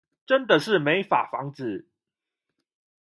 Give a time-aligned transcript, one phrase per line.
[0.25, 1.87] 真的是沒法防止